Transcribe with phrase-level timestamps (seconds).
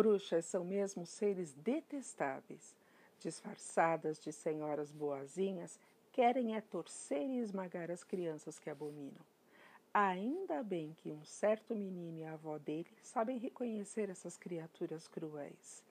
[0.00, 2.74] Bruxas são mesmo seres detestáveis.
[3.18, 5.78] Disfarçadas de senhoras boazinhas,
[6.10, 9.20] querem é torcer e esmagar as crianças que abominam.
[9.92, 15.84] Ainda bem que um certo menino e a avó dele sabem reconhecer essas criaturas cruéis.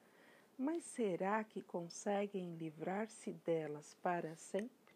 [0.57, 4.95] Mas será que conseguem livrar-se delas para sempre?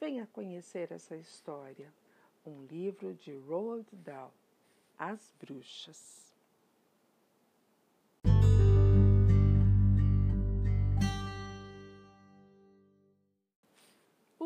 [0.00, 1.92] Venha conhecer essa história.
[2.46, 4.32] Um livro de Roald Dahl,
[4.96, 6.31] As Bruxas.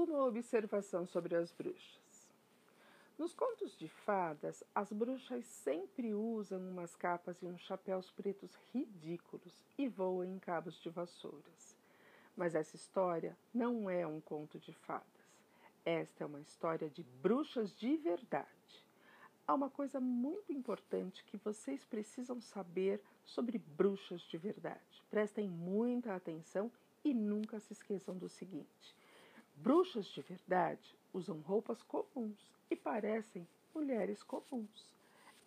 [0.06, 2.28] Uma observação sobre as bruxas.
[3.19, 9.64] Nos contos de fadas, as bruxas sempre usam umas capas e uns chapéus pretos ridículos
[9.77, 11.77] e voam em cabos de vassouras.
[12.37, 15.05] Mas essa história não é um conto de fadas.
[15.84, 18.47] Esta é uma história de bruxas de verdade.
[19.44, 25.03] Há uma coisa muito importante que vocês precisam saber sobre bruxas de verdade.
[25.11, 26.70] Prestem muita atenção
[27.05, 28.94] e nunca se esqueçam do seguinte:
[29.57, 32.39] bruxas de verdade usam roupas comuns
[32.71, 34.91] e parecem mulheres comuns.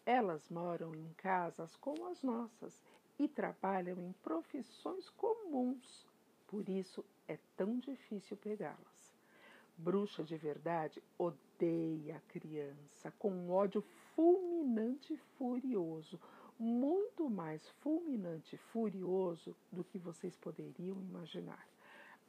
[0.05, 2.81] Elas moram em casas como as nossas
[3.17, 6.07] e trabalham em profissões comuns.
[6.47, 8.99] Por isso é tão difícil pegá-las
[9.79, 13.81] bruxa de verdade odeia a criança com um ódio
[14.13, 16.19] fulminante e furioso,
[16.59, 21.65] muito mais fulminante e furioso do que vocês poderiam imaginar.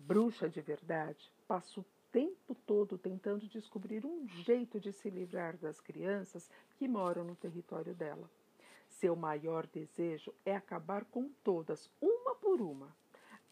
[0.03, 5.79] Bruxa de verdade passa o tempo todo tentando descobrir um jeito de se livrar das
[5.79, 8.29] crianças que moram no território dela.
[8.89, 12.97] Seu maior desejo é acabar com todas, uma por uma.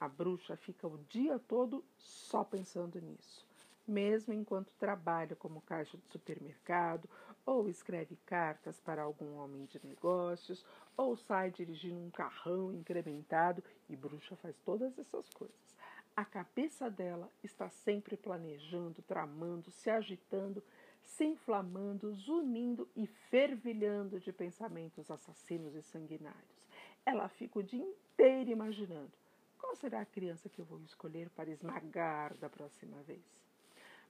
[0.01, 3.47] A bruxa fica o dia todo só pensando nisso
[3.89, 7.09] mesmo enquanto trabalha como caixa de supermercado,
[7.47, 10.65] ou escreve cartas para algum homem de negócios,
[10.95, 15.77] ou sai dirigindo um carrão incrementado, e bruxa faz todas essas coisas.
[16.19, 20.61] A cabeça dela está sempre planejando, tramando, se agitando,
[21.01, 26.67] se inflamando, zunindo e fervilhando de pensamentos assassinos e sanguinários.
[27.07, 29.13] Ela fica o dia inteiro imaginando
[29.61, 33.23] qual será a criança que eu vou escolher para esmagar da próxima vez.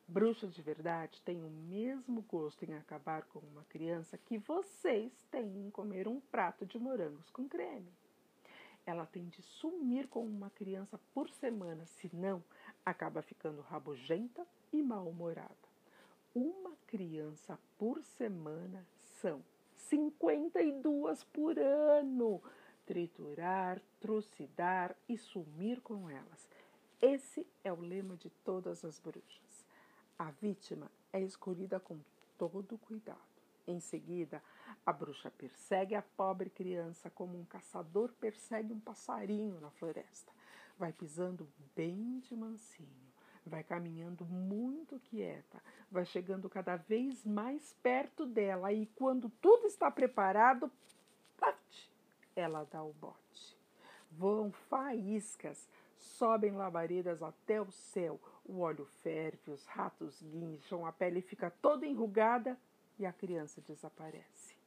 [0.08, 5.58] Bruxa de verdade tem o mesmo gosto em acabar com uma criança que vocês têm
[5.58, 7.92] em comer um prato de morangos com creme.
[8.88, 12.42] Ela tem de sumir com uma criança por semana, senão
[12.86, 15.68] acaba ficando rabugenta e mal-humorada.
[16.34, 18.82] Uma criança por semana
[19.20, 19.44] são
[19.76, 22.42] 52 por ano.
[22.86, 26.48] Triturar, trucidar e sumir com elas.
[26.98, 29.66] Esse é o lema de todas as bruxas.
[30.18, 31.98] A vítima é escolhida com
[32.38, 33.20] todo cuidado.
[33.66, 34.42] Em seguida,
[34.84, 40.32] a bruxa persegue a pobre criança como um caçador persegue um passarinho na floresta.
[40.78, 43.12] Vai pisando bem de mansinho,
[43.44, 49.90] vai caminhando muito quieta, vai chegando cada vez mais perto dela e quando tudo está
[49.90, 50.70] preparado,
[51.36, 51.56] plat,
[52.36, 53.58] ela dá o bote.
[54.10, 61.20] Voam faíscas, sobem labaredas até o céu, o óleo ferve, os ratos guincham, a pele
[61.20, 62.58] fica toda enrugada
[62.98, 64.57] e a criança desaparece.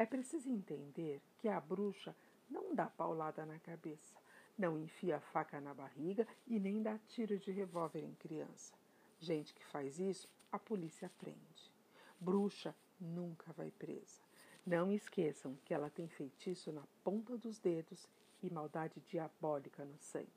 [0.00, 2.16] É preciso entender que a bruxa
[2.48, 4.16] não dá paulada na cabeça,
[4.56, 8.72] não enfia a faca na barriga e nem dá tiro de revólver em criança.
[9.18, 11.70] Gente que faz isso, a polícia prende.
[12.18, 14.22] Bruxa nunca vai presa.
[14.64, 18.08] Não esqueçam que ela tem feitiço na ponta dos dedos
[18.42, 20.32] e maldade diabólica no sangue.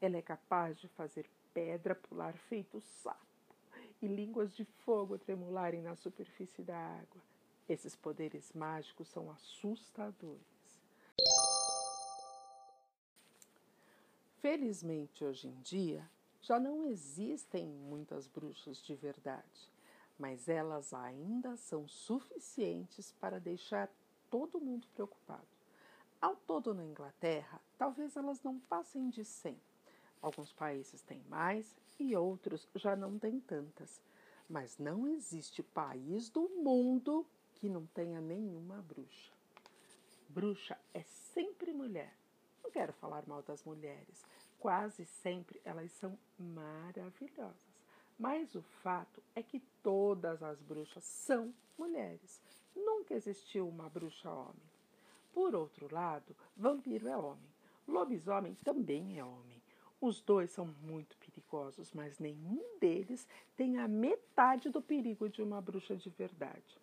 [0.00, 3.56] Ela é capaz de fazer pedra pular feito sapo
[4.00, 7.31] e línguas de fogo tremularem na superfície da água.
[7.68, 10.42] Esses poderes mágicos são assustadores.
[14.40, 16.08] Felizmente, hoje em dia,
[16.40, 19.70] já não existem muitas bruxas de verdade,
[20.18, 23.88] mas elas ainda são suficientes para deixar
[24.28, 25.46] todo mundo preocupado.
[26.20, 29.56] Ao todo na Inglaterra, talvez elas não passem de 100
[30.22, 34.00] Alguns países têm mais e outros já não têm tantas.
[34.48, 37.26] Mas não existe país do mundo
[37.62, 39.32] que não tenha nenhuma bruxa.
[40.28, 42.12] Bruxa é sempre mulher.
[42.60, 44.26] Não quero falar mal das mulheres.
[44.58, 47.54] Quase sempre elas são maravilhosas.
[48.18, 52.42] Mas o fato é que todas as bruxas são mulheres.
[52.74, 54.68] Nunca existiu uma bruxa homem.
[55.32, 57.52] Por outro lado, vampiro é homem.
[57.86, 59.62] Lobisomem também é homem.
[60.00, 63.24] Os dois são muito perigosos, mas nenhum deles
[63.56, 66.82] tem a metade do perigo de uma bruxa de verdade.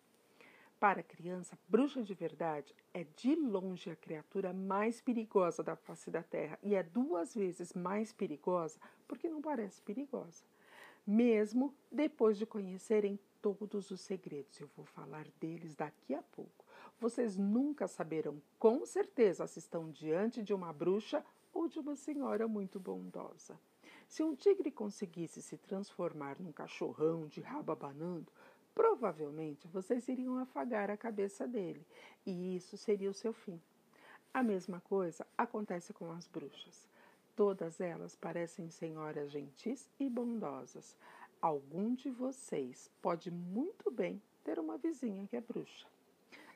[0.80, 6.10] Para a criança, bruxa de verdade é de longe a criatura mais perigosa da face
[6.10, 10.42] da terra e é duas vezes mais perigosa porque não parece perigosa.
[11.06, 16.64] Mesmo depois de conhecerem todos os segredos, eu vou falar deles daqui a pouco.
[16.98, 21.22] Vocês nunca saberão com certeza se estão diante de uma bruxa
[21.52, 23.60] ou de uma senhora muito bondosa.
[24.08, 28.32] Se um tigre conseguisse se transformar num cachorrão de rabo abanando,
[28.74, 31.84] provavelmente vocês iriam afagar a cabeça dele,
[32.24, 33.60] e isso seria o seu fim.
[34.32, 36.88] A mesma coisa acontece com as bruxas.
[37.34, 40.96] Todas elas parecem senhoras gentis e bondosas.
[41.40, 45.86] Algum de vocês pode muito bem ter uma vizinha que é bruxa.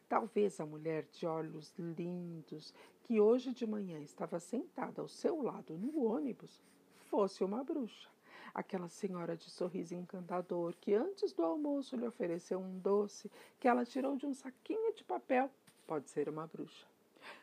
[0.09, 2.73] Talvez a mulher de olhos lindos,
[3.03, 6.63] que hoje de manhã estava sentada ao seu lado no ônibus,
[7.09, 8.14] fosse uma bruxa
[8.55, 13.85] aquela senhora de sorriso encantador que antes do almoço lhe ofereceu um doce que ela
[13.85, 15.51] tirou de um saquinho de papel,
[15.87, 16.87] pode ser uma bruxa.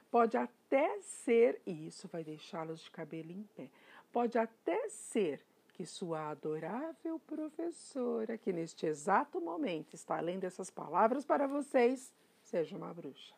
[0.10, 3.70] Pode até ser, e isso vai deixá-los de cabelo em pé,
[4.12, 5.42] pode até ser
[5.74, 12.14] que sua adorável professora, que neste exato momento está lendo essas palavras para vocês,
[12.44, 13.34] seja uma bruxa.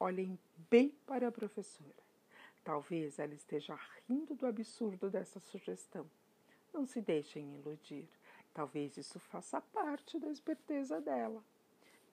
[0.00, 0.38] Olhem
[0.70, 2.08] bem para a professora.
[2.62, 3.78] Talvez ela esteja
[4.08, 6.06] rindo do absurdo dessa sugestão.
[6.72, 8.08] Não se deixem iludir.
[8.52, 11.42] Talvez isso faça parte da esperteza dela.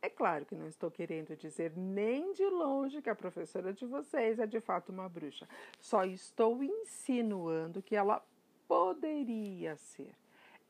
[0.02, 4.38] É claro que não estou querendo dizer nem de longe que a professora de vocês
[4.38, 5.50] é de fato uma bruxa.
[5.80, 8.24] Só estou insinuando que ela
[8.68, 10.14] poderia ser.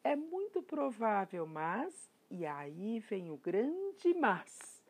[0.03, 4.81] É muito provável, mas, e aí vem o grande mas,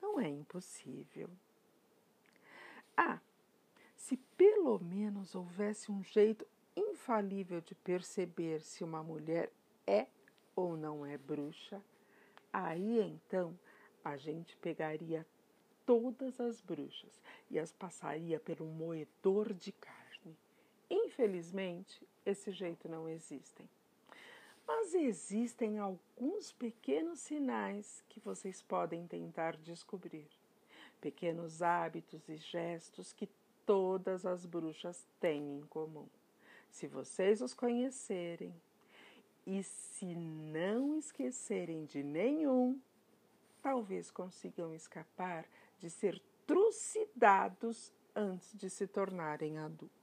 [0.00, 1.28] não é impossível.
[2.96, 3.20] Ah,
[3.94, 6.46] se pelo menos houvesse um jeito
[6.76, 9.50] infalível de perceber se uma mulher
[9.86, 10.06] é
[10.54, 11.82] ou não é bruxa,
[12.52, 13.58] aí então
[14.04, 15.26] a gente pegaria
[15.84, 17.20] todas as bruxas
[17.50, 20.36] e as passaria pelo moedor de carne.
[20.90, 23.68] Infelizmente, esse jeito não existem.
[24.66, 30.26] Mas existem alguns pequenos sinais que vocês podem tentar descobrir.
[31.00, 33.28] Pequenos hábitos e gestos que
[33.64, 36.08] todas as bruxas têm em comum.
[36.70, 38.54] Se vocês os conhecerem
[39.46, 42.80] e se não esquecerem de nenhum,
[43.62, 45.46] talvez consigam escapar
[45.78, 49.95] de ser trucidados antes de se tornarem adultos.